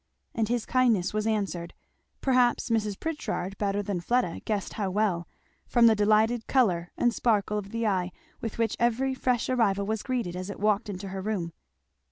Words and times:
And 0.33 0.47
his 0.49 0.65
kindness 0.65 1.13
was 1.13 1.27
answered, 1.27 1.75
perhaps 2.21 2.71
Mrs. 2.71 2.99
Pritchard 2.99 3.55
better 3.59 3.83
than 3.83 4.01
Fleda 4.01 4.39
guessed 4.45 4.73
how 4.73 4.89
well, 4.89 5.27
from 5.67 5.85
the 5.85 5.93
delighted 5.93 6.47
colour 6.47 6.91
and 6.97 7.13
sparkle 7.13 7.59
of 7.59 7.69
the 7.69 7.85
eye 7.85 8.11
with 8.41 8.57
which 8.57 8.75
every 8.79 9.13
fresh 9.13 9.47
arrival 9.47 9.85
was 9.85 10.01
greeted 10.01 10.35
as 10.35 10.49
it 10.49 10.59
walked 10.59 10.89
into 10.89 11.09
her 11.09 11.21
room. 11.21 11.53